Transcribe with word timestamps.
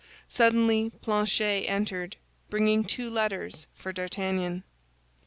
Suddenly 0.27 0.89
Planchet 1.03 1.67
entered, 1.69 2.15
bringing 2.49 2.83
two 2.83 3.07
letters 3.07 3.67
for 3.75 3.93
D'Artagnan. 3.93 4.63